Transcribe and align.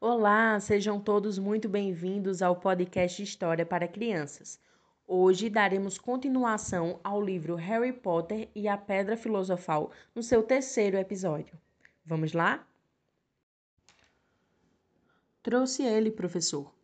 Olá, 0.00 0.60
sejam 0.60 1.00
todos 1.00 1.38
muito 1.38 1.66
bem-vindos 1.68 2.42
ao 2.42 2.56
podcast 2.56 3.22
História 3.22 3.64
para 3.64 3.88
Crianças. 3.88 4.60
Hoje 5.06 5.48
daremos 5.48 5.96
continuação 5.96 7.00
ao 7.02 7.22
livro 7.22 7.54
Harry 7.54 7.92
Potter 7.92 8.50
e 8.54 8.68
a 8.68 8.76
Pedra 8.76 9.16
Filosofal 9.16 9.90
no 10.14 10.22
seu 10.22 10.42
terceiro 10.42 10.98
episódio. 10.98 11.58
Vamos 12.04 12.32
lá? 12.32 12.66
Trouxe 15.42 15.82
ele, 15.82 16.10
professor. 16.10 16.74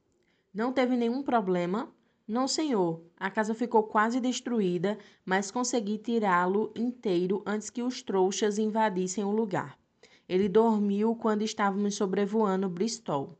Não 0.54 0.72
teve 0.72 0.96
nenhum 0.96 1.22
problema? 1.22 1.92
Não, 2.26 2.46
senhor. 2.46 3.02
A 3.18 3.30
casa 3.30 3.54
ficou 3.54 3.82
quase 3.82 4.20
destruída, 4.20 4.98
mas 5.24 5.50
consegui 5.50 5.98
tirá-lo 5.98 6.72
inteiro 6.76 7.42
antes 7.44 7.70
que 7.70 7.82
os 7.82 8.02
trouxas 8.02 8.56
invadissem 8.56 9.24
o 9.24 9.30
lugar. 9.30 9.79
Ele 10.30 10.48
dormiu 10.48 11.16
quando 11.16 11.42
estávamos 11.42 11.96
sobrevoando 11.96 12.68
Bristol. 12.68 13.36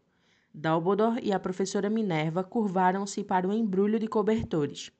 Dumbledore 0.53 1.21
e 1.23 1.33
a 1.33 1.39
professora 1.39 1.89
Minerva 1.89 2.43
curvaram-se 2.43 3.23
para 3.23 3.47
o 3.47 3.53
embrulho 3.53 3.97
de 3.97 4.09
cobertores. 4.09 4.91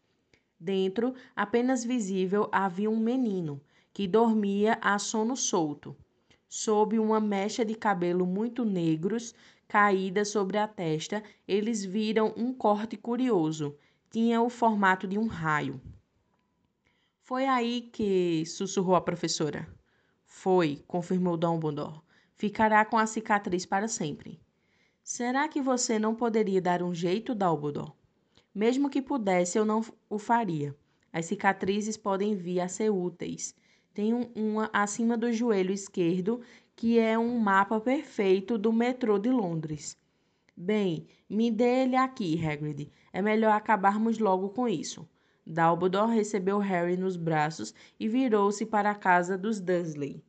Dentro, 0.57 1.13
apenas 1.35 1.83
visível, 1.83 2.49
havia 2.53 2.89
um 2.89 2.97
menino, 2.97 3.61
que 3.93 4.07
dormia 4.07 4.79
a 4.81 5.01
sono 5.01 5.37
solto, 5.37 5.97
sob 6.49 6.97
uma 6.97 7.19
mecha 7.19 7.65
de 7.65 7.75
cabelo 7.75 8.25
muito 8.25 8.65
negros 8.65 9.35
caída 9.67 10.25
sobre 10.25 10.59
a 10.59 10.69
testa, 10.69 11.25
eles 11.49 11.85
viram 11.85 12.33
um 12.37 12.55
corte 12.55 12.97
curioso. 12.97 13.77
Tinha 14.13 14.41
o 14.41 14.49
formato 14.49 15.09
de 15.09 15.19
um 15.19 15.27
raio. 15.27 15.81
Foi 17.19 17.47
aí 17.47 17.81
que 17.81 18.47
sussurrou 18.47 18.95
a 18.95 19.01
professora. 19.01 19.80
Foi, 20.33 20.83
confirmou 20.87 21.37
Dumbledore. 21.37 22.01
Ficará 22.37 22.85
com 22.85 22.97
a 22.97 23.05
cicatriz 23.05 23.67
para 23.67 23.89
sempre. 23.89 24.41
Será 25.03 25.49
que 25.49 25.61
você 25.61 25.99
não 25.99 26.15
poderia 26.15 26.63
dar 26.63 26.85
um 26.85 26.95
jeito, 26.95 27.35
Dumbledore? 27.35 27.93
Mesmo 28.55 28.89
que 28.89 29.03
pudesse, 29.03 29.59
eu 29.59 29.65
não 29.65 29.85
o 30.09 30.19
faria. 30.21 30.75
As 31.13 31.27
cicatrizes 31.27 31.97
podem 31.97 32.37
vir 32.37 32.61
a 32.61 32.69
ser 32.69 32.91
úteis. 32.91 33.57
Tenho 33.93 34.31
uma 34.35 34.71
acima 34.73 35.19
do 35.19 35.33
joelho 35.33 35.75
esquerdo, 35.75 36.41
que 36.77 36.97
é 36.97 37.19
um 37.19 37.37
mapa 37.39 37.81
perfeito 37.81 38.57
do 38.57 38.73
metrô 38.73 39.19
de 39.19 39.31
Londres. 39.31 39.99
Bem, 40.57 41.07
me 41.29 41.51
dê 41.51 41.83
ele 41.83 41.97
aqui, 41.97 42.43
Hagrid. 42.47 42.89
É 43.13 43.21
melhor 43.21 43.53
acabarmos 43.53 44.19
logo 44.21 44.51
com 44.51 44.69
isso. 44.69 45.07
Dumbledore 45.51 46.15
recebeu 46.15 46.59
Harry 46.59 46.97
nos 46.97 47.17
braços 47.17 47.75
e 47.99 48.07
virou-se 48.07 48.65
para 48.65 48.93
a 48.93 48.95
casa 48.95 49.37
dos 49.37 49.59
Dursley. 49.59 50.23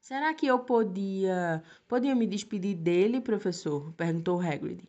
Será 0.00 0.32
que 0.32 0.46
eu 0.46 0.60
podia, 0.60 1.62
podia 1.86 2.14
me 2.14 2.26
despedir 2.26 2.74
dele, 2.74 3.20
professor? 3.20 3.92
perguntou 3.92 4.40
Hagrid. 4.40 4.82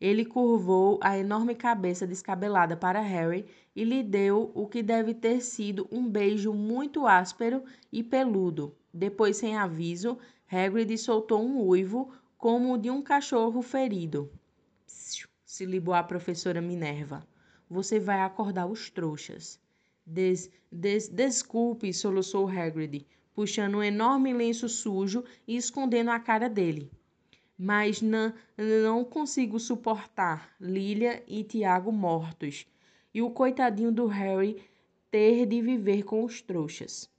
Ele 0.00 0.24
curvou 0.24 0.98
a 1.02 1.18
enorme 1.18 1.54
cabeça 1.54 2.06
descabelada 2.06 2.74
para 2.74 3.00
Harry 3.00 3.44
e 3.74 3.84
lhe 3.84 4.02
deu 4.02 4.50
o 4.54 4.66
que 4.66 4.82
deve 4.82 5.12
ter 5.12 5.42
sido 5.42 5.86
um 5.92 6.08
beijo 6.08 6.54
muito 6.54 7.06
áspero 7.06 7.62
e 7.92 8.02
peludo. 8.02 8.74
Depois, 8.94 9.36
sem 9.36 9.58
aviso, 9.58 10.16
Hagrid 10.50 10.96
soltou 10.96 11.44
um 11.44 11.60
uivo 11.66 12.10
como 12.38 12.72
o 12.72 12.78
de 12.78 12.90
um 12.90 13.02
cachorro 13.02 13.60
ferido. 13.60 14.32
Psiu, 14.86 15.28
se 15.44 15.66
libou 15.66 15.92
a 15.92 16.02
professora 16.02 16.62
Minerva. 16.62 17.22
Você 17.68 17.98
vai 17.98 18.20
acordar 18.20 18.66
os 18.66 18.90
trouxas. 18.90 19.60
Des, 20.04 20.50
des, 20.70 21.08
desculpe, 21.08 21.92
soluçou 21.92 22.48
Hagrid, 22.48 23.06
puxando 23.34 23.76
um 23.76 23.82
enorme 23.82 24.32
lenço 24.32 24.68
sujo 24.68 25.24
e 25.46 25.56
escondendo 25.56 26.10
a 26.10 26.20
cara 26.20 26.48
dele. 26.48 26.90
Mas 27.58 28.02
não, 28.02 29.04
consigo 29.04 29.58
suportar 29.58 30.54
Lilia 30.60 31.24
e 31.26 31.42
Tiago 31.42 31.90
mortos 31.90 32.66
e 33.12 33.22
o 33.22 33.30
coitadinho 33.30 33.90
do 33.90 34.06
Harry 34.06 34.62
ter 35.10 35.46
de 35.46 35.62
viver 35.62 36.02
com 36.02 36.22
os 36.22 36.42
trouxas. 36.42 37.10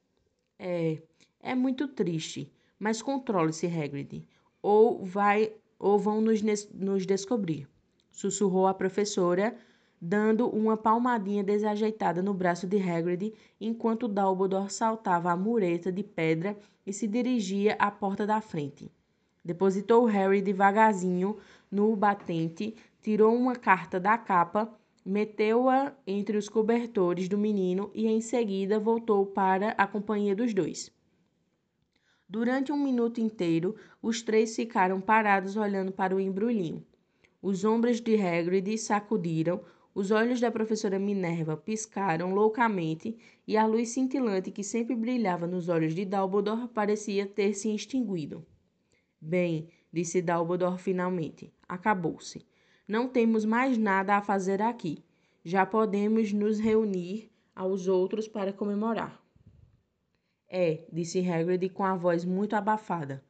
É, 0.59 1.01
é 1.39 1.55
muito 1.55 1.87
triste, 1.87 2.51
mas 2.77 3.01
controle-se, 3.01 3.65
Hagrid, 3.65 4.23
ou 4.61 5.03
vai 5.03 5.53
ou 5.79 5.97
vão 5.97 6.21
nos, 6.21 6.41
nos 6.71 7.05
descobrir, 7.05 7.67
sussurrou 8.11 8.67
a 8.67 8.73
professora, 8.73 9.57
dando 10.01 10.47
uma 10.47 10.77
palmadinha 10.77 11.43
desajeitada 11.43 12.21
no 12.21 12.33
braço 12.33 12.67
de 12.67 12.77
Hagrid, 12.77 13.33
enquanto 13.59 14.07
Dumbledore 14.07 14.69
saltava 14.69 15.31
a 15.31 15.37
mureta 15.37 15.91
de 15.91 16.03
pedra 16.03 16.57
e 16.85 16.93
se 16.93 17.07
dirigia 17.07 17.75
à 17.79 17.89
porta 17.89 18.25
da 18.25 18.39
frente. 18.39 18.91
Depositou 19.43 20.05
Harry 20.05 20.41
devagarzinho 20.41 21.37
no 21.71 21.95
batente, 21.95 22.75
tirou 23.01 23.33
uma 23.33 23.55
carta 23.55 23.99
da 23.99 24.17
capa, 24.17 24.71
meteu-a 25.05 25.93
entre 26.05 26.37
os 26.37 26.49
cobertores 26.49 27.29
do 27.29 27.37
menino 27.37 27.89
e 27.93 28.07
em 28.07 28.19
seguida 28.19 28.79
voltou 28.79 29.25
para 29.25 29.69
a 29.71 29.87
companhia 29.87 30.35
dos 30.35 30.53
dois. 30.53 30.91
Durante 32.29 32.73
um 32.73 32.83
minuto 32.83 33.21
inteiro, 33.21 33.75
os 34.01 34.21
três 34.21 34.53
ficaram 34.53 34.99
parados 34.99 35.55
olhando 35.55 35.93
para 35.93 36.13
o 36.13 36.19
embrulhinho. 36.19 36.85
Os 37.41 37.63
ombros 37.63 38.01
de 38.01 38.21
Hagrid 38.21 38.77
sacudiram, 38.77 39.61
os 39.97 40.11
olhos 40.11 40.39
da 40.39 40.51
professora 40.51 40.99
Minerva 40.99 41.57
piscaram 41.57 42.31
loucamente 42.31 43.17
e 43.47 43.57
a 43.57 43.65
luz 43.65 43.89
cintilante 43.89 44.51
que 44.51 44.63
sempre 44.63 44.95
brilhava 44.95 45.47
nos 45.47 45.69
olhos 45.69 45.95
de 45.95 46.05
Dumbledore 46.05 46.67
parecia 46.67 47.25
ter 47.25 47.55
se 47.55 47.73
extinguido. 47.73 48.45
Bem, 49.19 49.69
disse 49.91 50.21
Dumbledore 50.21 50.77
finalmente, 50.77 51.51
acabou-se. 51.67 52.45
Não 52.87 53.07
temos 53.07 53.43
mais 53.43 53.75
nada 53.75 54.15
a 54.15 54.21
fazer 54.21 54.61
aqui. 54.61 55.03
Já 55.43 55.65
podemos 55.65 56.31
nos 56.31 56.59
reunir 56.59 57.31
aos 57.55 57.87
outros 57.87 58.27
para 58.27 58.53
comemorar. 58.53 59.19
É, 60.47 60.85
disse 60.93 61.27
Hagrid 61.27 61.69
com 61.69 61.83
a 61.83 61.95
voz 61.95 62.23
muito 62.23 62.55
abafada. 62.55 63.23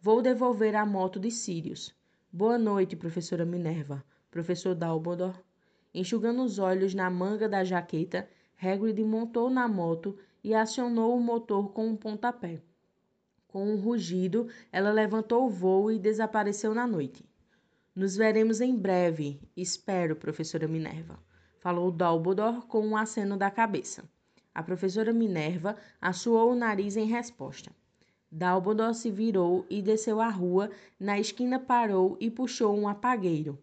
Vou 0.00 0.22
devolver 0.22 0.74
a 0.74 0.86
moto 0.86 1.20
de 1.20 1.30
Sirius. 1.30 1.94
Boa 2.32 2.56
noite, 2.56 2.96
professora 2.96 3.44
Minerva. 3.44 4.02
Professor 4.30 4.74
Dumbledore 4.74 5.36
Enxugando 5.94 6.42
os 6.42 6.58
olhos 6.58 6.92
na 6.92 7.08
manga 7.08 7.48
da 7.48 7.62
jaqueta, 7.62 8.28
Hagrid 8.60 9.00
montou 9.04 9.48
na 9.48 9.68
moto 9.68 10.18
e 10.42 10.52
acionou 10.52 11.16
o 11.16 11.22
motor 11.22 11.72
com 11.72 11.86
um 11.86 11.94
pontapé. 11.94 12.60
Com 13.46 13.72
um 13.72 13.76
rugido, 13.76 14.48
ela 14.72 14.90
levantou 14.90 15.46
o 15.46 15.48
voo 15.48 15.92
e 15.92 15.98
desapareceu 16.00 16.74
na 16.74 16.84
noite. 16.84 17.24
Nos 17.94 18.16
veremos 18.16 18.60
em 18.60 18.76
breve, 18.76 19.40
espero, 19.56 20.16
professora 20.16 20.66
Minerva, 20.66 21.16
falou 21.60 21.92
Dumbledore 21.92 22.62
com 22.62 22.84
um 22.84 22.96
aceno 22.96 23.36
da 23.36 23.48
cabeça. 23.48 24.02
A 24.52 24.64
professora 24.64 25.12
Minerva 25.12 25.76
assoou 26.00 26.50
o 26.50 26.56
nariz 26.56 26.96
em 26.96 27.06
resposta. 27.06 27.70
Dumbledore 28.32 28.96
se 28.96 29.12
virou 29.12 29.64
e 29.70 29.80
desceu 29.80 30.20
a 30.20 30.28
rua, 30.28 30.70
na 30.98 31.20
esquina 31.20 31.60
parou 31.60 32.16
e 32.18 32.28
puxou 32.28 32.76
um 32.76 32.88
apagueiro 32.88 33.56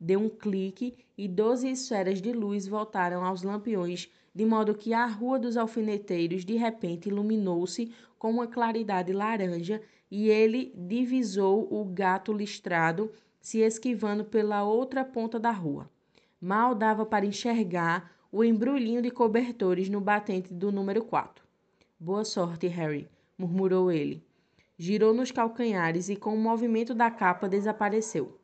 deu 0.00 0.20
um 0.20 0.28
clique 0.28 0.94
e 1.16 1.26
doze 1.26 1.68
esferas 1.68 2.20
de 2.20 2.32
luz 2.32 2.66
voltaram 2.66 3.24
aos 3.24 3.42
lampiões, 3.42 4.08
de 4.34 4.44
modo 4.44 4.74
que 4.74 4.94
a 4.94 5.06
Rua 5.06 5.38
dos 5.38 5.56
Alfineteiros 5.56 6.44
de 6.44 6.54
repente 6.54 7.08
iluminou-se 7.08 7.92
com 8.18 8.30
uma 8.30 8.46
claridade 8.46 9.12
laranja 9.12 9.80
e 10.10 10.28
ele 10.28 10.72
divisou 10.76 11.66
o 11.70 11.84
gato 11.84 12.32
listrado 12.32 13.10
se 13.40 13.58
esquivando 13.58 14.24
pela 14.24 14.62
outra 14.62 15.04
ponta 15.04 15.38
da 15.38 15.50
rua. 15.50 15.90
Mal 16.40 16.74
dava 16.74 17.04
para 17.04 17.26
enxergar 17.26 18.12
o 18.30 18.44
embrulhinho 18.44 19.02
de 19.02 19.10
cobertores 19.10 19.88
no 19.88 20.00
batente 20.00 20.52
do 20.52 20.70
número 20.70 21.02
4. 21.02 21.44
Boa 21.98 22.24
sorte, 22.24 22.66
Harry, 22.68 23.08
murmurou 23.36 23.90
ele. 23.90 24.22
Girou 24.76 25.12
nos 25.12 25.32
calcanhares 25.32 26.08
e, 26.08 26.14
com 26.14 26.34
o 26.34 26.38
movimento 26.38 26.94
da 26.94 27.10
capa, 27.10 27.48
desapareceu. 27.48 28.37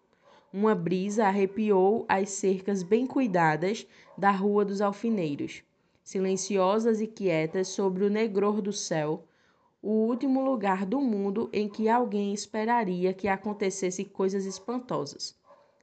Uma 0.56 0.72
brisa 0.72 1.26
arrepiou 1.26 2.06
as 2.08 2.30
cercas 2.30 2.84
bem 2.84 3.08
cuidadas 3.08 3.88
da 4.16 4.30
Rua 4.30 4.64
dos 4.64 4.80
Alfineiros, 4.80 5.64
silenciosas 6.00 7.00
e 7.00 7.08
quietas 7.08 7.66
sobre 7.66 8.04
o 8.04 8.08
negror 8.08 8.62
do 8.62 8.72
céu, 8.72 9.24
o 9.82 9.90
último 9.90 10.44
lugar 10.44 10.86
do 10.86 11.00
mundo 11.00 11.50
em 11.52 11.68
que 11.68 11.88
alguém 11.88 12.32
esperaria 12.32 13.12
que 13.12 13.26
acontecesse 13.26 14.04
coisas 14.04 14.46
espantosas. 14.46 15.36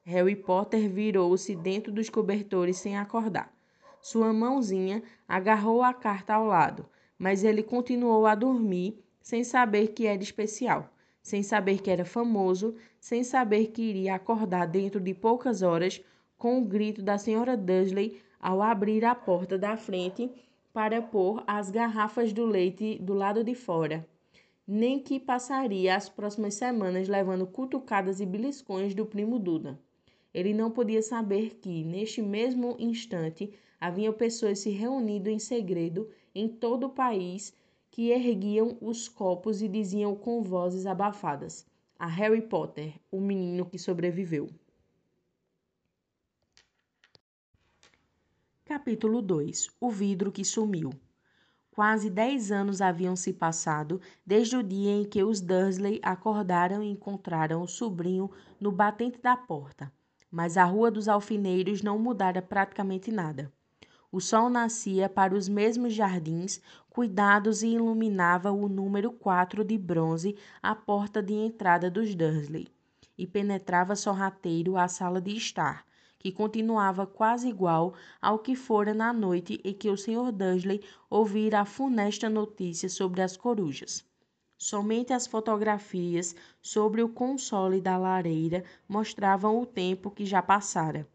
Harry 0.06 0.38
Potter 0.38 0.90
virou-se 0.90 1.54
dentro 1.54 1.92
dos 1.92 2.10
cobertores 2.10 2.78
sem 2.78 2.98
acordar. 2.98 3.54
Sua 4.02 4.32
mãozinha 4.32 5.04
agarrou 5.28 5.84
a 5.84 5.94
carta 5.94 6.36
ao 6.36 6.46
lado, 6.46 6.86
mas 7.20 7.44
ele 7.44 7.62
continuou 7.62 8.26
a 8.26 8.36
dormir 8.36 9.04
sem 9.22 9.44
saber 9.44 9.90
que 9.90 10.08
era 10.08 10.24
especial 10.24 10.90
sem 11.22 11.44
saber 11.44 11.82
que 11.82 11.92
era 11.92 12.06
famoso, 12.06 12.76
sem 13.00 13.24
saber 13.24 13.68
que 13.68 13.82
iria 13.82 14.16
acordar 14.16 14.66
dentro 14.66 15.00
de 15.00 15.14
poucas 15.14 15.62
horas 15.62 16.02
com 16.38 16.60
o 16.60 16.66
grito 16.66 17.02
da 17.02 17.18
senhora 17.18 17.56
Dursley 17.56 18.20
ao 18.40 18.62
abrir 18.62 19.06
a 19.06 19.14
porta 19.14 19.58
da 19.58 19.78
frente 19.78 20.32
para 20.74 21.02
pôr 21.02 21.44
as 21.46 21.70
garrafas 21.70 22.34
do 22.34 22.46
leite 22.46 22.98
do 23.00 23.14
lado 23.14 23.44
de 23.44 23.54
fora. 23.54 24.08
nem 24.68 25.00
que 25.00 25.20
passaria 25.20 25.96
as 25.96 26.08
próximas 26.08 26.54
semanas 26.54 27.08
levando 27.08 27.46
cutucadas 27.46 28.22
e 28.22 28.26
beliscões 28.26 28.96
do 28.96 29.06
primo 29.06 29.38
Duda. 29.38 29.78
Ele 30.34 30.54
não 30.54 30.72
podia 30.72 31.02
saber 31.02 31.58
que, 31.62 31.84
neste 31.84 32.22
mesmo 32.22 32.76
instante, 32.80 33.52
haviam 33.80 34.14
pessoas 34.14 34.60
se 34.60 34.70
reunindo 34.70 35.30
em 35.30 35.40
segredo 35.40 36.10
em 36.34 36.48
todo 36.48 36.86
o 36.86 36.90
país 36.90 37.54
que 37.92 38.10
erguiam 38.10 38.78
os 38.80 39.10
copos 39.10 39.62
e 39.62 39.68
diziam 39.68 40.16
com 40.16 40.42
vozes 40.42 40.86
abafadas: 40.86 41.68
A 42.00 42.08
Harry 42.08 42.42
Potter, 42.42 42.96
o 43.12 43.20
menino 43.20 43.66
que 43.66 43.78
sobreviveu. 43.78 44.48
Capítulo 48.64 49.22
2 49.22 49.68
O 49.82 49.92
vidro 49.92 50.32
que 50.32 50.46
sumiu. 50.46 50.92
Quase 51.70 52.10
dez 52.10 52.52
anos 52.52 52.82
haviam 52.82 53.16
se 53.16 53.34
passado 53.34 54.00
desde 54.26 54.56
o 54.56 54.64
dia 54.64 54.92
em 54.92 55.04
que 55.04 55.22
os 55.24 55.42
Dursley 55.42 56.00
acordaram 56.02 56.82
e 56.82 56.90
encontraram 56.90 57.62
o 57.62 57.68
sobrinho 57.68 58.32
no 58.60 58.72
batente 58.72 59.20
da 59.20 59.36
porta, 59.36 59.92
mas 60.30 60.56
a 60.56 60.64
Rua 60.64 60.90
dos 60.90 61.10
Alfineiros 61.10 61.82
não 61.82 62.00
mudara 62.00 62.42
praticamente 62.42 63.12
nada. 63.12 63.52
O 64.14 64.20
sol 64.20 64.50
nascia 64.50 65.08
para 65.08 65.34
os 65.34 65.48
mesmos 65.48 65.94
jardins 65.94 66.60
cuidados 66.90 67.64
e 67.64 67.68
iluminava 67.68 68.52
o 68.52 68.68
número 68.68 69.10
4 69.10 69.64
de 69.64 69.78
bronze 69.78 70.36
à 70.62 70.76
porta 70.76 71.24
de 71.24 71.34
entrada 71.34 71.90
dos 71.90 72.14
Dursley, 72.14 72.68
e 73.18 73.26
penetrava 73.26 73.96
sorrateiro 73.96 74.76
a 74.76 74.90
sala 74.90 75.22
de 75.22 75.32
estar, 75.38 75.86
que 76.20 76.30
continuava 76.30 77.08
quase 77.08 77.48
igual 77.48 77.94
ao 78.22 78.40
que 78.40 78.54
fora 78.54 78.94
na 78.94 79.14
noite 79.14 79.62
em 79.64 79.74
que 79.74 79.90
o 79.90 79.96
Sr. 79.96 80.30
Dursley 80.34 80.84
ouvira 81.10 81.62
a 81.62 81.66
funesta 81.66 82.30
notícia 82.30 82.90
sobre 82.90 83.22
as 83.22 83.38
corujas. 83.38 84.06
Somente 84.58 85.14
as 85.14 85.26
fotografias 85.26 86.36
sobre 86.62 87.02
o 87.02 87.08
console 87.08 87.80
da 87.80 87.98
lareira 87.98 88.66
mostravam 88.90 89.58
o 89.58 89.66
tempo 89.66 90.12
que 90.12 90.26
já 90.26 90.42
passara 90.42 91.08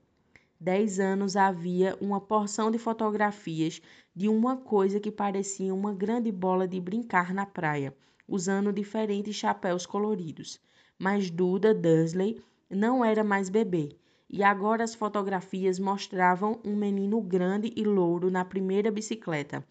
dez 0.59 0.99
anos 0.99 1.37
havia 1.37 1.97
uma 2.01 2.21
porção 2.21 2.71
de 2.71 2.79
fotografias 2.79 3.81
de 4.15 4.29
uma 4.29 4.57
coisa 4.57 4.99
que 4.99 5.11
parecia 5.11 5.75
uma 5.75 5.93
grande 5.93 6.33
bola 6.33 6.67
de 6.67 6.81
brincar 6.81 7.35
na 7.35 7.45
praia, 7.45 7.95
usando 8.27 8.73
diferentes 8.73 9.37
chapéus 9.37 9.85
coloridos. 9.85 10.61
Mas 10.99 11.31
Duda 11.31 11.75
Dursley 11.75 12.41
não 12.71 13.05
era 13.05 13.23
mais 13.23 13.49
bebê, 13.49 13.97
e 14.29 14.43
agora 14.43 14.83
as 14.83 14.95
fotografias 14.95 15.79
mostravam 15.79 16.61
um 16.65 16.75
menino 16.75 17.21
grande 17.21 17.73
e 17.77 17.85
louro 17.85 18.31
na 18.31 18.45
primeira 18.45 18.91
bicicleta, 18.91 19.65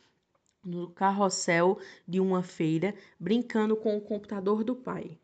no 0.63 0.89
carrossel 0.89 1.77
de 2.07 2.19
uma 2.19 2.41
feira, 2.41 2.95
brincando 3.19 3.75
com 3.75 3.97
o 3.97 4.01
computador 4.01 4.63
do 4.63 4.75
pai. 4.75 5.17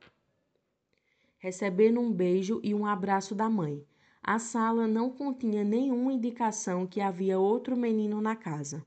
Recebendo 1.38 2.00
um 2.00 2.12
beijo 2.12 2.60
e 2.64 2.74
um 2.74 2.86
abraço 2.86 3.34
da 3.34 3.50
mãe. 3.50 3.84
A 4.24 4.38
sala 4.38 4.88
não 4.88 5.10
continha 5.10 5.64
nenhuma 5.64 6.14
indicação 6.14 6.86
que 6.86 7.02
havia 7.02 7.40
outro 7.40 7.76
menino 7.76 8.22
na 8.22 8.36
casa. 8.36 8.86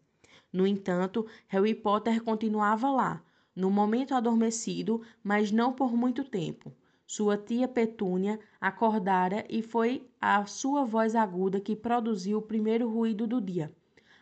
No 0.53 0.65
entanto, 0.65 1.27
Harry 1.49 1.75
Potter 1.75 2.23
continuava 2.23 2.89
lá, 2.89 3.21
no 3.57 3.69
momento 3.69 4.15
adormecido, 4.15 5.03
mas 5.25 5.51
não 5.51 5.73
por 5.73 5.97
muito 5.97 6.23
tempo. 6.23 6.73
Sua 7.05 7.37
tia 7.37 7.67
Petúnia 7.67 8.39
acordara 8.61 9.45
e 9.51 9.61
foi 9.61 10.09
a 10.21 10.47
sua 10.47 10.85
voz 10.85 11.17
aguda 11.17 11.61
que 11.61 11.75
produziu 11.75 12.39
o 12.39 12.43
primeiro 12.43 12.89
ruído 12.89 13.27
do 13.27 13.41
dia. 13.41 13.75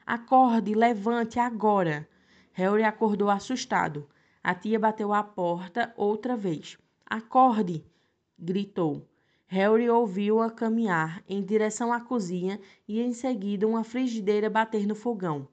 Acorde, 0.07 0.75
levante 0.75 1.39
agora! 1.39 2.09
Harry 2.53 2.85
acordou 2.85 3.29
assustado. 3.29 4.09
A 4.43 4.55
tia 4.55 4.79
bateu 4.79 5.13
à 5.13 5.23
porta 5.23 5.93
outra 5.95 6.37
vez. 6.37 6.79
Acorde! 7.07 7.85
gritou. 8.39 9.07
Harry 9.53 9.87
ouviu-a 9.87 10.51
caminhar 10.51 11.23
em 11.29 11.45
direção 11.45 11.93
à 11.93 12.01
cozinha 12.01 12.59
e 12.89 13.03
em 13.03 13.13
seguida 13.13 13.69
uma 13.69 13.85
frigideira 13.85 14.49
bater 14.49 14.87
no 14.87 14.95
fogão. 14.95 15.47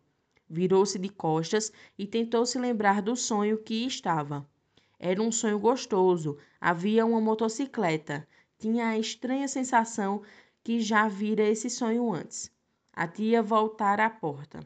Virou-se 0.49 0.97
de 0.97 1.09
costas 1.09 1.69
e 1.97 2.07
tentou 2.07 2.45
se 2.45 2.57
lembrar 2.57 3.01
do 3.01 3.13
sonho 3.17 3.57
que 3.57 3.85
estava. 3.85 4.49
Era 4.97 5.21
um 5.21 5.33
sonho 5.33 5.59
gostoso. 5.59 6.37
Havia 6.61 7.05
uma 7.05 7.19
motocicleta. 7.19 8.25
Tinha 8.57 8.87
a 8.87 8.97
estranha 8.97 9.49
sensação 9.49 10.21
que 10.63 10.79
já 10.79 11.09
vira 11.09 11.43
esse 11.43 11.69
sonho 11.69 12.09
antes. 12.09 12.49
A 12.93 13.05
tia 13.05 13.43
voltara 13.43 14.05
à 14.05 14.09
porta. 14.09 14.61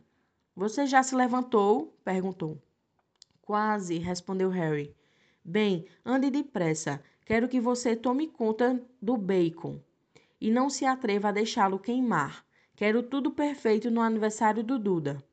Você 0.56 0.86
já 0.86 1.02
se 1.02 1.16
levantou? 1.16 1.98
perguntou. 2.06 2.62
Quase, 3.42 3.98
respondeu 3.98 4.52
Harry. 4.52 4.96
Bem, 5.44 5.88
ande 6.06 6.30
depressa. 6.30 7.02
Quero 7.26 7.48
que 7.48 7.60
você 7.60 7.96
tome 7.96 8.28
conta 8.28 8.82
do 9.02 9.16
bacon 9.16 9.80
e 10.42 10.52
não 10.52 10.70
se 10.70 10.86
atreva 10.86 11.30
a 11.30 11.32
deixá-lo 11.32 11.80
queimar. 11.80 12.46
Quero 12.76 13.02
tudo 13.02 13.32
perfeito 13.32 13.90
no 13.90 14.02
aniversário 14.02 14.62
do 14.62 14.78
Duda. 14.78 15.24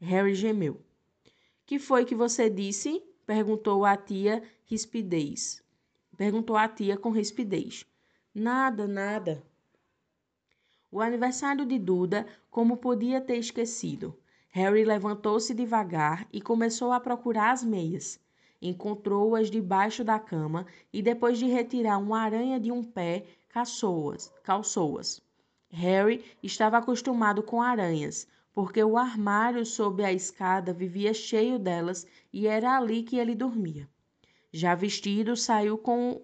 Harry 0.00 0.34
gemeu. 0.34 0.80
Que 1.66 1.78
foi 1.78 2.04
que 2.04 2.14
você 2.14 2.48
disse? 2.48 3.02
perguntou 3.26 3.84
a 3.84 3.96
tia 3.96 4.42
rispidez. 4.66 5.64
Perguntou 6.16 6.56
a 6.56 6.68
tia 6.68 6.96
com 6.96 7.10
rispidez. 7.10 7.84
Nada, 8.32 8.86
nada. 8.86 9.42
O 10.92 11.00
aniversário 11.00 11.66
de 11.66 11.78
Duda, 11.78 12.26
como 12.50 12.76
podia 12.76 13.20
ter 13.20 13.38
esquecido. 13.38 14.16
Harry 14.50 14.84
levantou-se 14.84 15.52
devagar 15.54 16.28
e 16.32 16.40
começou 16.40 16.92
a 16.92 17.00
procurar 17.00 17.50
as 17.50 17.64
meias 17.64 18.21
encontrou-as 18.62 19.50
debaixo 19.50 20.04
da 20.04 20.18
cama 20.18 20.64
e, 20.92 21.02
depois 21.02 21.38
de 21.38 21.46
retirar 21.46 21.98
uma 21.98 22.20
aranha 22.20 22.60
de 22.60 22.70
um 22.70 22.82
pé. 22.82 23.26
Calçou-as. 23.48 25.20
Harry 25.68 26.24
estava 26.42 26.78
acostumado 26.78 27.42
com 27.42 27.60
aranhas, 27.60 28.28
porque 28.52 28.82
o 28.82 28.96
armário 28.96 29.66
sob 29.66 30.04
a 30.04 30.12
escada 30.12 30.72
vivia 30.72 31.12
cheio 31.12 31.58
delas 31.58 32.06
e 32.32 32.46
era 32.46 32.76
ali 32.76 33.02
que 33.02 33.18
ele 33.18 33.34
dormia. 33.34 33.88
Já 34.52 34.74
vestido, 34.74 35.36
saiu 35.36 35.76
com 35.76 36.22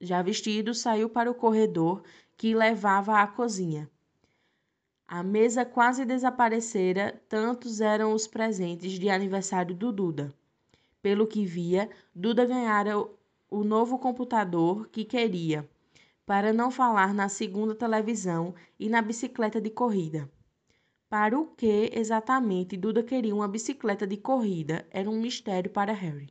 já 0.00 0.20
vestido, 0.20 0.74
saiu 0.74 1.08
para 1.08 1.30
o 1.30 1.34
corredor 1.34 2.02
que 2.36 2.54
levava 2.54 3.20
à 3.20 3.26
cozinha. 3.26 3.88
A 5.06 5.22
mesa 5.22 5.64
quase 5.64 6.04
desaparecera, 6.04 7.22
tantos 7.28 7.80
eram 7.80 8.14
os 8.14 8.26
presentes 8.26 8.92
de 8.98 9.10
aniversário 9.10 9.74
do 9.74 9.92
Duda. 9.92 10.34
Pelo 11.02 11.26
que 11.26 11.44
via, 11.44 11.90
Duda 12.14 12.46
ganhara 12.46 12.96
o 13.50 13.64
novo 13.64 13.98
computador 13.98 14.88
que 14.88 15.04
queria, 15.04 15.68
para 16.24 16.52
não 16.52 16.70
falar 16.70 17.12
na 17.12 17.28
segunda 17.28 17.74
televisão 17.74 18.54
e 18.78 18.88
na 18.88 19.02
bicicleta 19.02 19.60
de 19.60 19.68
corrida. 19.68 20.30
Para 21.10 21.36
o 21.36 21.46
que 21.46 21.90
exatamente 21.92 22.76
Duda 22.76 23.02
queria 23.02 23.34
uma 23.34 23.48
bicicleta 23.48 24.06
de 24.06 24.16
corrida 24.16 24.86
era 24.92 25.10
um 25.10 25.20
mistério 25.20 25.72
para 25.72 25.92
Harry, 25.92 26.30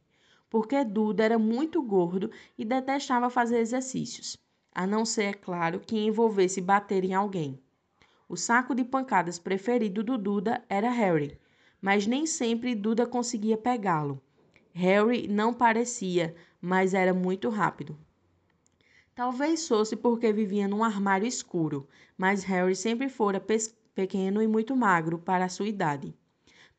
porque 0.50 0.86
Duda 0.86 1.25
era 1.25 1.38
muito 1.38 1.84
gordo 1.84 2.31
e 2.57 2.63
detestava 2.63 3.29
fazer 3.29 3.60
exercícios, 3.60 4.38
a 4.74 4.88
não 4.88 5.03
ser, 5.03 5.25
é 5.25 5.34
claro, 5.34 5.81
que 5.81 6.00
envolvesse 6.00 6.62
bater 6.62 7.03
em 7.03 7.13
alguém. 7.13 7.62
O 8.29 8.38
saco 8.38 8.74
de 8.74 8.86
pancadas 8.86 9.38
preferido 9.38 10.01
do 10.01 10.17
Duda 10.17 10.63
era 10.69 10.89
Harry, 10.89 11.38
mas 11.81 12.07
nem 12.07 12.25
sempre 12.25 12.74
Duda 12.74 13.05
conseguia 13.05 13.57
pegá-lo 13.57 14.22
Harry 14.73 15.27
não 15.27 15.53
parecia, 15.53 16.33
mas 16.61 16.93
era 16.93 17.13
muito 17.13 17.49
rápido. 17.49 17.97
Talvez 19.13 19.67
fosse 19.67 19.95
porque 19.95 20.31
vivia 20.31 20.67
num 20.67 20.83
armário 20.83 21.27
escuro, 21.27 21.87
mas 22.17 22.43
Harry 22.45 22.75
sempre 22.75 23.09
fora 23.09 23.43
pequeno 23.93 24.41
e 24.41 24.47
muito 24.47 24.75
magro 24.75 25.19
para 25.19 25.45
a 25.45 25.49
sua 25.49 25.67
idade. 25.67 26.15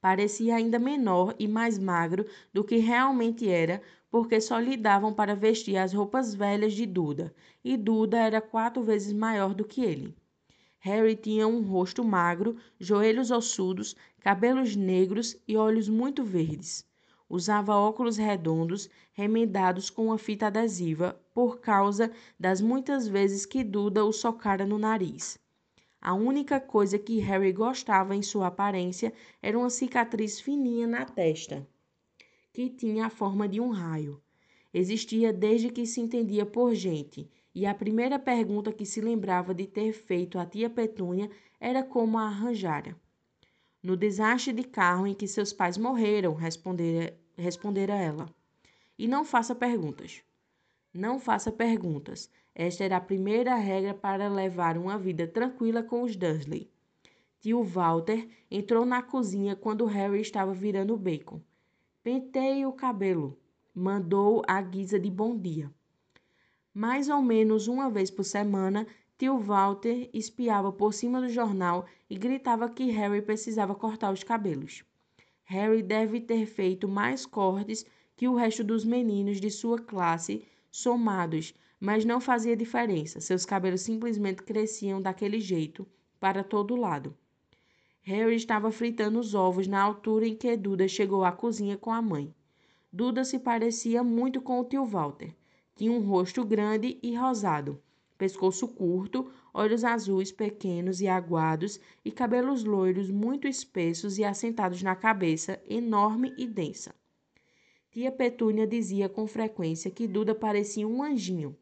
Parecia 0.00 0.56
ainda 0.56 0.78
menor 0.78 1.34
e 1.38 1.46
mais 1.46 1.78
magro 1.78 2.24
do 2.52 2.64
que 2.64 2.78
realmente 2.78 3.48
era, 3.48 3.82
porque 4.10 4.40
só 4.40 4.58
lhe 4.58 4.76
davam 4.76 5.12
para 5.12 5.36
vestir 5.36 5.76
as 5.76 5.92
roupas 5.92 6.34
velhas 6.34 6.72
de 6.72 6.86
Duda, 6.86 7.34
e 7.62 7.76
Duda 7.76 8.18
era 8.18 8.40
quatro 8.40 8.82
vezes 8.82 9.12
maior 9.12 9.54
do 9.54 9.64
que 9.64 9.84
ele. 9.84 10.16
Harry 10.80 11.14
tinha 11.14 11.46
um 11.46 11.62
rosto 11.62 12.02
magro, 12.02 12.56
joelhos 12.80 13.30
ossudos, 13.30 13.94
cabelos 14.18 14.74
negros 14.74 15.36
e 15.46 15.56
olhos 15.56 15.88
muito 15.88 16.24
verdes. 16.24 16.84
Usava 17.32 17.74
óculos 17.74 18.18
redondos 18.18 18.90
remendados 19.14 19.88
com 19.88 20.08
uma 20.08 20.18
fita 20.18 20.48
adesiva 20.48 21.18
por 21.32 21.60
causa 21.60 22.12
das 22.38 22.60
muitas 22.60 23.08
vezes 23.08 23.46
que 23.46 23.64
Duda 23.64 24.04
o 24.04 24.12
socara 24.12 24.66
no 24.66 24.78
nariz. 24.78 25.38
A 25.98 26.12
única 26.12 26.60
coisa 26.60 26.98
que 26.98 27.20
Harry 27.20 27.50
gostava 27.50 28.14
em 28.14 28.20
sua 28.20 28.48
aparência 28.48 29.14
era 29.40 29.58
uma 29.58 29.70
cicatriz 29.70 30.42
fininha 30.42 30.86
na 30.86 31.06
testa, 31.06 31.66
que 32.52 32.68
tinha 32.68 33.06
a 33.06 33.10
forma 33.10 33.48
de 33.48 33.62
um 33.62 33.70
raio. 33.70 34.20
Existia 34.74 35.32
desde 35.32 35.70
que 35.70 35.86
se 35.86 36.02
entendia 36.02 36.44
por 36.44 36.74
gente, 36.74 37.30
e 37.54 37.64
a 37.64 37.74
primeira 37.74 38.18
pergunta 38.18 38.70
que 38.74 38.84
se 38.84 39.00
lembrava 39.00 39.54
de 39.54 39.66
ter 39.66 39.94
feito 39.94 40.38
à 40.38 40.44
tia 40.44 40.68
Petúnia 40.68 41.30
era 41.58 41.82
como 41.82 42.18
a 42.18 42.26
arranjara. 42.26 42.94
No 43.82 43.96
desastre 43.96 44.52
de 44.52 44.64
carro 44.64 45.06
em 45.06 45.14
que 45.14 45.26
seus 45.26 45.50
pais 45.50 45.78
morreram, 45.78 46.34
respondera, 46.34 47.18
respondera 47.36 47.94
ela. 47.94 48.28
E 48.98 49.08
não 49.08 49.24
faça 49.24 49.54
perguntas. 49.54 50.22
Não 50.92 51.18
faça 51.18 51.50
perguntas. 51.50 52.30
Esta 52.54 52.84
era 52.84 52.96
a 52.98 53.00
primeira 53.00 53.54
regra 53.54 53.94
para 53.94 54.28
levar 54.28 54.76
uma 54.76 54.98
vida 54.98 55.26
tranquila 55.26 55.82
com 55.82 56.02
os 56.02 56.14
Dursley. 56.16 56.70
Tio 57.40 57.64
Walter 57.64 58.28
entrou 58.50 58.84
na 58.84 59.02
cozinha 59.02 59.56
quando 59.56 59.86
Harry 59.86 60.20
estava 60.20 60.52
virando 60.52 60.96
bacon. 60.96 61.40
Penteie 62.02 62.66
o 62.66 62.72
cabelo, 62.72 63.38
mandou 63.74 64.42
a 64.46 64.60
guisa 64.60 64.98
de 65.00 65.10
bom 65.10 65.36
dia. 65.36 65.70
Mais 66.74 67.08
ou 67.08 67.20
menos 67.22 67.68
uma 67.68 67.90
vez 67.90 68.10
por 68.10 68.24
semana, 68.24 68.86
tio 69.18 69.38
Walter 69.38 70.08
espiava 70.12 70.70
por 70.72 70.92
cima 70.92 71.20
do 71.20 71.28
jornal 71.28 71.86
e 72.08 72.16
gritava 72.16 72.68
que 72.68 72.90
Harry 72.90 73.22
precisava 73.22 73.74
cortar 73.74 74.12
os 74.12 74.22
cabelos. 74.22 74.84
Harry 75.44 75.82
deve 75.82 76.20
ter 76.20 76.46
feito 76.46 76.88
mais 76.88 77.26
cortes 77.26 77.84
que 78.16 78.28
o 78.28 78.34
resto 78.34 78.62
dos 78.62 78.84
meninos 78.84 79.40
de 79.40 79.50
sua 79.50 79.78
classe 79.78 80.44
somados, 80.70 81.54
mas 81.78 82.04
não 82.04 82.20
fazia 82.20 82.56
diferença. 82.56 83.20
Seus 83.20 83.44
cabelos 83.44 83.80
simplesmente 83.80 84.42
cresciam 84.42 85.02
daquele 85.02 85.40
jeito, 85.40 85.86
para 86.20 86.44
todo 86.44 86.76
lado. 86.76 87.16
Harry 88.02 88.36
estava 88.36 88.70
fritando 88.70 89.18
os 89.18 89.34
ovos 89.34 89.66
na 89.66 89.80
altura 89.80 90.26
em 90.26 90.36
que 90.36 90.56
Duda 90.56 90.86
chegou 90.86 91.24
à 91.24 91.32
cozinha 91.32 91.76
com 91.76 91.92
a 91.92 92.00
mãe. 92.00 92.34
Duda 92.92 93.24
se 93.24 93.38
parecia 93.38 94.02
muito 94.02 94.40
com 94.40 94.60
o 94.60 94.64
tio 94.64 94.84
Walter. 94.84 95.34
Tinha 95.74 95.92
um 95.92 96.00
rosto 96.00 96.44
grande 96.44 96.98
e 97.02 97.14
rosado, 97.14 97.80
pescoço 98.22 98.68
curto, 98.68 99.32
olhos 99.52 99.82
azuis 99.82 100.30
pequenos 100.30 101.00
e 101.00 101.08
aguados 101.08 101.80
e 102.04 102.12
cabelos 102.12 102.62
loiros 102.62 103.10
muito 103.10 103.48
espessos 103.48 104.16
e 104.16 104.22
assentados 104.22 104.80
na 104.80 104.94
cabeça, 104.94 105.60
enorme 105.68 106.32
e 106.38 106.46
densa. 106.46 106.94
Tia 107.90 108.12
Petúnia 108.12 108.64
dizia 108.64 109.08
com 109.08 109.26
frequência 109.26 109.90
que 109.90 110.06
Duda 110.06 110.36
parecia 110.36 110.86
um 110.86 111.02
anjinho. 111.02 111.56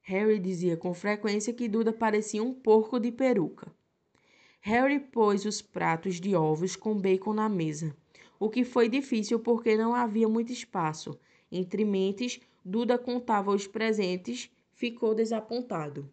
Harry 0.00 0.40
dizia 0.40 0.76
com 0.76 0.92
frequência 0.92 1.52
que 1.52 1.68
Duda 1.68 1.92
parecia 1.92 2.42
um 2.42 2.52
porco 2.52 2.98
de 2.98 3.12
peruca. 3.12 3.72
Harry 4.62 4.98
pôs 4.98 5.44
os 5.44 5.62
pratos 5.62 6.20
de 6.20 6.34
ovos 6.34 6.74
com 6.74 7.00
bacon 7.00 7.34
na 7.34 7.48
mesa, 7.48 7.96
o 8.36 8.50
que 8.50 8.64
foi 8.64 8.88
difícil 8.88 9.38
porque 9.38 9.76
não 9.76 9.94
havia 9.94 10.28
muito 10.28 10.52
espaço. 10.52 11.16
Entre 11.52 11.84
mentes, 11.84 12.40
Duda 12.64 12.98
contava 12.98 13.52
os 13.52 13.68
presentes, 13.68 14.50
ficou 14.82 15.14
desapontado. 15.14 16.10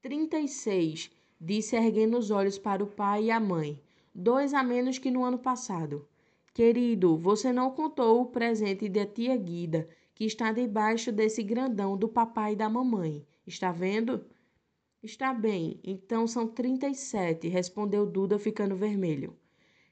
Trinta 0.00 0.38
e 0.38 0.46
seis, 0.46 1.10
disse 1.40 1.74
erguendo 1.74 2.16
os 2.16 2.30
olhos 2.30 2.56
para 2.56 2.84
o 2.84 2.86
pai 2.86 3.24
e 3.24 3.30
a 3.32 3.40
mãe. 3.40 3.82
Dois 4.14 4.54
a 4.54 4.62
menos 4.62 5.00
que 5.00 5.10
no 5.10 5.24
ano 5.24 5.36
passado. 5.36 6.06
Querido, 6.54 7.18
você 7.18 7.52
não 7.52 7.72
contou 7.72 8.20
o 8.20 8.26
presente 8.26 8.88
da 8.88 9.04
tia 9.04 9.36
Guida, 9.36 9.88
que 10.14 10.24
está 10.24 10.52
debaixo 10.52 11.10
desse 11.10 11.42
grandão 11.42 11.96
do 11.96 12.08
papai 12.08 12.52
e 12.52 12.56
da 12.56 12.68
mamãe. 12.68 13.26
Está 13.44 13.72
vendo? 13.72 14.24
Está 15.02 15.34
bem, 15.34 15.80
então 15.82 16.24
são 16.28 16.46
trinta 16.46 16.86
e 16.86 16.94
sete, 16.94 17.48
respondeu 17.48 18.06
Duda, 18.06 18.38
ficando 18.38 18.76
vermelho. 18.76 19.36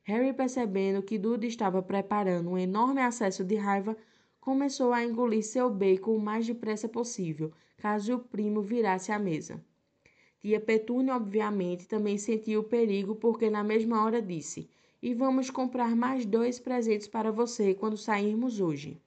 Harry, 0.04 0.32
percebendo 0.32 1.02
que 1.02 1.18
Duda 1.18 1.44
estava 1.44 1.82
preparando 1.82 2.50
um 2.50 2.56
enorme 2.56 3.00
acesso 3.00 3.42
de 3.42 3.56
raiva, 3.56 3.96
começou 4.44 4.92
a 4.92 5.02
engolir 5.02 5.42
seu 5.42 5.70
bacon 5.70 6.16
o 6.16 6.20
mais 6.20 6.46
depressa 6.46 6.86
possível, 6.86 7.50
caso 7.78 8.16
o 8.16 8.18
primo 8.18 8.60
virasse 8.60 9.10
à 9.10 9.18
mesa. 9.18 9.58
Tia 10.38 10.60
Petúnia, 10.60 11.16
obviamente, 11.16 11.88
também 11.88 12.18
sentiu 12.18 12.60
o 12.60 12.64
perigo, 12.64 13.14
porque 13.14 13.48
na 13.48 13.64
mesma 13.64 14.04
hora 14.04 14.20
disse: 14.20 14.68
e 15.02 15.14
vamos 15.14 15.48
comprar 15.48 15.96
mais 15.96 16.26
dois 16.26 16.58
presentes 16.58 17.06
para 17.06 17.32
você 17.32 17.72
quando 17.72 17.96
sairmos 17.96 18.60
hoje. 18.60 19.00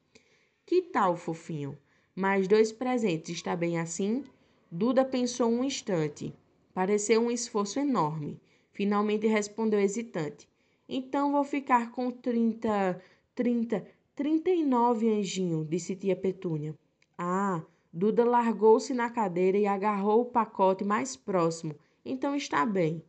Que 0.66 0.82
tal, 0.82 1.16
fofinho? 1.16 1.78
Mais 2.16 2.48
dois 2.48 2.72
presentes, 2.72 3.36
está 3.36 3.56
bem 3.56 3.80
assim? 3.80 4.24
Duda 4.72 5.06
pensou 5.06 5.52
um 5.52 5.64
instante. 5.64 6.34
Pareceu 6.74 7.22
um 7.22 7.30
esforço 7.30 7.80
enorme. 7.80 8.40
Finalmente 8.72 9.28
respondeu 9.28 9.80
hesitante. 9.80 10.50
Então 10.90 11.32
vou 11.32 11.44
ficar 11.44 11.92
com 11.92 12.10
trinta, 12.10 13.00
trinta, 13.36 13.86
trinta 14.18 14.50
e 14.50 14.64
nove, 14.64 15.08
anjinho, 15.08 15.64
disse 15.64 15.96
tia 15.96 16.16
Petúnia. 16.16 16.74
Ah, 17.16 17.64
Duda 17.94 18.26
largou-se 18.26 18.92
na 18.92 19.12
cadeira 19.12 19.60
e 19.60 19.68
agarrou 19.68 20.22
o 20.22 20.26
pacote 20.26 20.84
mais 20.84 21.16
próximo. 21.16 21.76
Então 22.04 22.36
está 22.36 22.66
bem. 22.66 23.04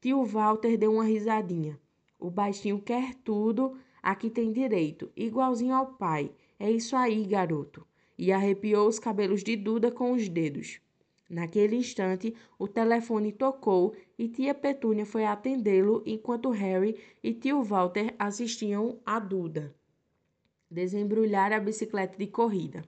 Tio 0.00 0.24
Walter 0.24 0.78
deu 0.78 0.94
uma 0.94 1.04
risadinha. 1.04 1.78
O 2.18 2.30
baixinho 2.30 2.80
quer 2.80 3.14
tudo, 3.16 3.76
aqui 4.02 4.30
tem 4.30 4.50
direito, 4.50 5.12
igualzinho 5.14 5.74
ao 5.74 5.88
pai. 5.88 6.32
É 6.58 6.70
isso 6.70 6.96
aí, 6.96 7.22
garoto. 7.26 7.86
E 8.16 8.32
arrepiou 8.32 8.88
os 8.88 8.98
cabelos 8.98 9.44
de 9.44 9.56
Duda 9.56 9.90
com 9.90 10.12
os 10.12 10.26
dedos. 10.26 10.80
Naquele 11.28 11.76
instante, 11.76 12.34
o 12.58 12.66
telefone 12.66 13.30
tocou 13.30 13.94
e 14.18 14.26
tia 14.26 14.54
Petúnia 14.54 15.04
foi 15.04 15.26
atendê-lo 15.26 16.02
enquanto 16.06 16.48
Harry 16.48 16.96
e 17.22 17.34
tio 17.34 17.62
Walter 17.62 18.14
assistiam 18.18 18.98
a 19.04 19.18
Duda 19.18 19.75
desembrulhar 20.70 21.52
a 21.52 21.60
bicicleta 21.60 22.16
de 22.16 22.26
corrida. 22.26 22.84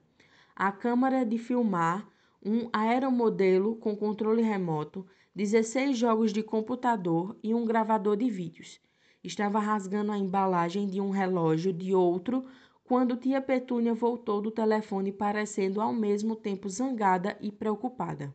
A 0.54 0.72
câmara 0.72 1.24
de 1.24 1.38
filmar, 1.38 2.08
um 2.44 2.68
aeromodelo 2.72 3.76
com 3.76 3.96
controle 3.96 4.42
remoto, 4.42 5.06
16 5.34 5.96
jogos 5.96 6.32
de 6.32 6.42
computador 6.42 7.36
e 7.42 7.54
um 7.54 7.64
gravador 7.64 8.16
de 8.16 8.28
vídeos. 8.28 8.80
Estava 9.22 9.58
rasgando 9.58 10.12
a 10.12 10.18
embalagem 10.18 10.88
de 10.88 11.00
um 11.00 11.10
relógio 11.10 11.72
de 11.72 11.94
outro 11.94 12.44
quando 12.84 13.16
tia 13.16 13.40
Petúnia 13.40 13.94
voltou 13.94 14.40
do 14.40 14.50
telefone 14.50 15.12
parecendo 15.12 15.80
ao 15.80 15.92
mesmo 15.92 16.34
tempo 16.34 16.68
zangada 16.68 17.36
e 17.40 17.52
preocupada. 17.52 18.34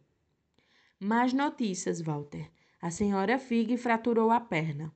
Mais 0.99 1.33
notícias, 1.33 1.99
Walter. 1.99 2.49
A 2.81 2.91
senhora 2.91 3.39
Fig 3.39 3.75
fraturou 3.77 4.29
a 4.29 4.39
perna. 4.39 4.93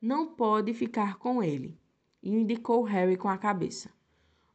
Não 0.00 0.34
pode 0.34 0.74
ficar 0.74 1.16
com 1.18 1.42
ele, 1.42 1.80
indicou 2.28 2.82
Harry 2.82 3.16
com 3.16 3.28
a 3.28 3.38
cabeça. 3.38 3.90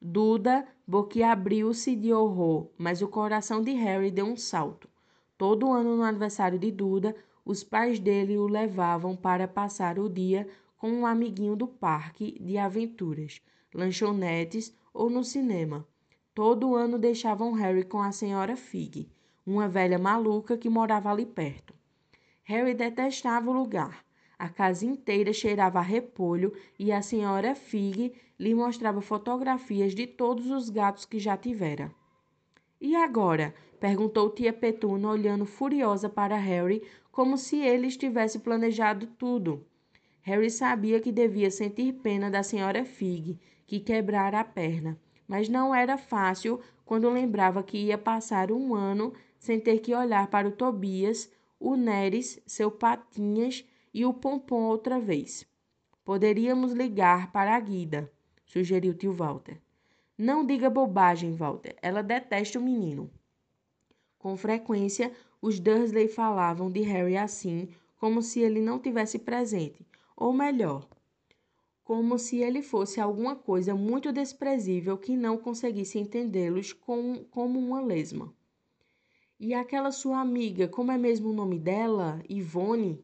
Duda 0.01 0.67
boquiabriu-se 0.87 1.95
de 1.95 2.11
horror, 2.11 2.69
mas 2.77 3.01
o 3.01 3.07
coração 3.07 3.63
de 3.63 3.71
Harry 3.71 4.09
deu 4.09 4.25
um 4.25 4.35
salto. 4.35 4.89
Todo 5.37 5.71
ano 5.71 5.95
no 5.95 6.03
aniversário 6.03 6.57
de 6.57 6.71
Duda, 6.71 7.15
os 7.45 7.63
pais 7.63 7.99
dele 7.99 8.37
o 8.37 8.47
levavam 8.47 9.15
para 9.15 9.47
passar 9.47 9.99
o 9.99 10.09
dia 10.09 10.47
com 10.77 10.91
um 10.91 11.05
amiguinho 11.05 11.55
do 11.55 11.67
parque 11.67 12.37
de 12.39 12.57
aventuras, 12.57 13.41
lanchonetes 13.73 14.75
ou 14.93 15.09
no 15.09 15.23
cinema. 15.23 15.87
Todo 16.33 16.75
ano 16.75 16.97
deixavam 16.97 17.53
Harry 17.53 17.83
com 17.83 18.01
a 18.01 18.11
senhora 18.11 18.55
Fig, 18.55 19.09
uma 19.45 19.67
velha 19.67 19.99
maluca 19.99 20.57
que 20.57 20.69
morava 20.69 21.11
ali 21.11 21.25
perto. 21.25 21.73
Harry 22.43 22.73
detestava 22.73 23.49
o 23.49 23.53
lugar. 23.53 24.03
A 24.41 24.49
casa 24.49 24.87
inteira 24.87 25.31
cheirava 25.31 25.77
a 25.77 25.83
repolho 25.83 26.51
e 26.79 26.91
a 26.91 27.03
senhora 27.03 27.53
Fig 27.53 28.11
lhe 28.39 28.55
mostrava 28.55 28.99
fotografias 28.99 29.93
de 29.93 30.07
todos 30.07 30.49
os 30.49 30.67
gatos 30.67 31.05
que 31.05 31.19
já 31.19 31.37
tivera. 31.37 31.93
E 32.81 32.95
agora? 32.95 33.53
perguntou 33.79 34.31
tia 34.31 34.51
Petuna, 34.51 35.11
olhando 35.11 35.45
furiosa 35.45 36.09
para 36.09 36.35
Harry, 36.37 36.81
como 37.11 37.37
se 37.37 37.57
ele 37.57 37.85
estivesse 37.85 38.39
planejado 38.39 39.05
tudo. 39.05 39.63
Harry 40.23 40.49
sabia 40.49 40.99
que 40.99 41.11
devia 41.11 41.51
sentir 41.51 41.93
pena 42.01 42.31
da 42.31 42.41
senhora 42.41 42.83
Fig, 42.83 43.37
que 43.67 43.79
quebrara 43.79 44.39
a 44.39 44.43
perna, 44.43 44.99
mas 45.27 45.47
não 45.49 45.73
era 45.75 45.99
fácil 45.99 46.59
quando 46.83 47.07
lembrava 47.11 47.61
que 47.61 47.77
ia 47.77 47.97
passar 47.97 48.51
um 48.51 48.73
ano 48.73 49.13
sem 49.37 49.59
ter 49.59 49.81
que 49.81 49.93
olhar 49.93 50.25
para 50.31 50.47
o 50.47 50.51
Tobias, 50.51 51.31
o 51.59 51.75
Neres, 51.75 52.41
seu 52.47 52.71
Patinhas 52.71 53.63
e 53.93 54.05
o 54.05 54.13
Pompom 54.13 54.63
outra 54.63 54.99
vez. 54.99 55.45
Poderíamos 56.03 56.71
ligar 56.71 57.31
para 57.31 57.55
a 57.55 57.59
Guida, 57.59 58.11
sugeriu 58.45 58.93
tio 58.93 59.13
Walter. 59.13 59.61
Não 60.17 60.45
diga 60.45 60.69
bobagem, 60.69 61.35
Walter. 61.35 61.75
Ela 61.81 62.01
detesta 62.01 62.59
o 62.59 62.61
menino. 62.61 63.09
Com 64.19 64.37
frequência, 64.37 65.11
os 65.41 65.59
Dursley 65.59 66.07
falavam 66.07 66.69
de 66.69 66.81
Harry 66.81 67.17
assim, 67.17 67.69
como 67.97 68.21
se 68.21 68.39
ele 68.39 68.61
não 68.61 68.77
tivesse 68.79 69.17
presente, 69.17 69.85
ou 70.15 70.31
melhor, 70.31 70.87
como 71.83 72.17
se 72.19 72.37
ele 72.37 72.61
fosse 72.61 73.01
alguma 73.01 73.35
coisa 73.35 73.73
muito 73.73 74.11
desprezível 74.11 74.97
que 74.97 75.17
não 75.17 75.37
conseguisse 75.37 75.97
entendê-los 75.97 76.71
com, 76.71 77.25
como 77.31 77.59
uma 77.59 77.81
lesma. 77.81 78.33
E 79.39 79.53
aquela 79.53 79.91
sua 79.91 80.19
amiga, 80.19 80.67
como 80.67 80.91
é 80.91 80.97
mesmo 80.97 81.29
o 81.29 81.33
nome 81.33 81.57
dela? 81.57 82.21
Ivone? 82.29 83.03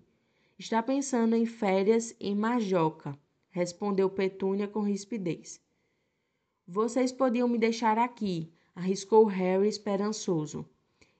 Está 0.59 0.81
pensando 0.81 1.35
em 1.35 1.45
férias 1.45 2.15
em 2.19 2.33
Majoca, 2.33 3.15
respondeu 3.51 4.09
Petúnia 4.09 4.67
com 4.67 4.81
rispidez. 4.81 5.61
Vocês 6.67 7.11
podiam 7.11 7.47
me 7.47 7.59
deixar 7.59 7.99
aqui, 7.99 8.51
arriscou 8.73 9.25
Harry 9.25 9.67
esperançoso. 9.67 10.65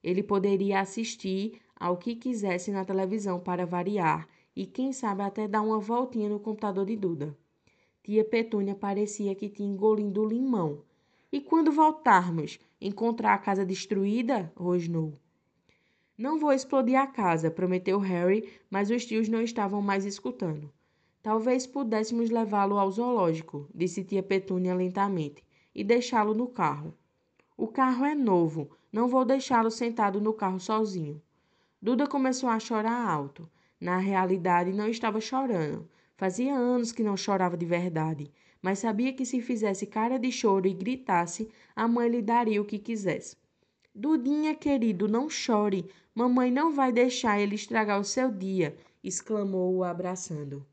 Ele 0.04 0.24
poderia 0.24 0.80
assistir 0.80 1.62
ao 1.76 1.98
que 1.98 2.16
quisesse 2.16 2.72
na 2.72 2.84
televisão 2.84 3.40
para 3.40 3.64
variar 3.64 4.28
e, 4.56 4.66
quem 4.66 4.92
sabe, 4.92 5.22
até 5.22 5.48
dar 5.48 5.62
uma 5.62 5.80
voltinha 5.80 6.28
no 6.28 6.40
computador 6.40 6.88
de 6.88 6.96
Duda. 6.96 7.38
Tia 8.04 8.26
Petúnia 8.26 8.74
parecia 8.74 9.36
que 9.36 9.50
tinha 9.50 9.72
engolido 9.72 10.26
limão. 10.26 10.82
E 11.32 11.40
quando 11.40 11.72
voltarmos, 11.72 12.60
encontrar 12.82 13.36
a 13.36 13.38
casa 13.38 13.64
destruída? 13.64 14.52
rosnou. 14.56 15.14
Não 16.18 16.40
vou 16.40 16.52
explodir 16.52 17.00
a 17.00 17.06
casa, 17.06 17.52
prometeu 17.52 18.00
Harry, 18.00 18.50
mas 18.72 18.90
os 18.90 19.06
tios 19.06 19.30
não 19.30 19.40
estavam 19.40 19.84
mais 19.84 20.04
escutando. 20.04 20.74
Talvez 21.22 21.68
pudéssemos 21.68 22.32
levá-lo 22.32 22.80
ao 22.80 22.90
zoológico, 22.90 23.70
disse 23.76 24.04
tia 24.04 24.24
Petúnia 24.24 24.74
lentamente, 24.74 25.44
e 25.76 25.84
deixá-lo 25.84 26.34
no 26.34 26.48
carro. 26.48 26.92
O 27.56 27.68
carro 27.68 28.04
é 28.04 28.16
novo, 28.16 28.72
não 28.92 29.08
vou 29.08 29.24
deixá-lo 29.24 29.70
sentado 29.70 30.20
no 30.20 30.34
carro 30.34 30.60
sozinho. 30.60 31.22
Duda 31.80 32.08
começou 32.08 32.50
a 32.50 32.60
chorar 32.60 33.08
alto. 33.08 33.48
Na 33.80 33.98
realidade, 33.98 34.74
não 34.74 34.88
estava 34.88 35.22
chorando. 35.22 35.88
Fazia 36.16 36.56
anos 36.56 36.92
que 36.92 37.04
não 37.04 37.16
chorava 37.16 37.56
de 37.56 37.66
verdade, 37.66 38.32
mas 38.60 38.80
sabia 38.80 39.14
que 39.14 39.24
se 39.24 39.40
fizesse 39.40 39.86
cara 39.86 40.18
de 40.18 40.32
choro 40.32 40.68
e 40.68 40.74
gritasse, 40.74 41.48
a 41.76 41.88
mãe 41.88 42.10
lhe 42.10 42.24
daria 42.24 42.60
o 42.60 42.66
que 42.66 42.80
quisesse. 42.80 43.36
Dudinha, 44.00 44.54
querido, 44.54 45.08
não 45.08 45.28
chore. 45.28 45.90
Mamãe 46.14 46.52
não 46.52 46.72
vai 46.72 46.92
deixar 46.92 47.40
ele 47.40 47.56
estragar 47.56 48.00
o 48.00 48.04
seu 48.04 48.32
dia, 48.32 48.78
exclamou-o 49.04 49.84
abraçando. 49.84 50.64